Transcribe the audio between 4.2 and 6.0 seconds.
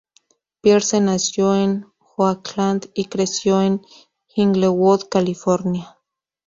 Inglewood, California.